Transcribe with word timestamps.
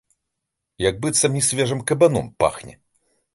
Як 0.89 0.95
быццам 1.03 1.31
нясвежым 1.39 1.85
кабаном 1.93 2.33
пахне. 2.41 2.73